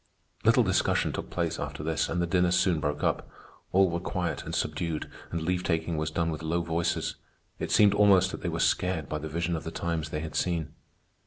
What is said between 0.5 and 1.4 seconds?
discussion took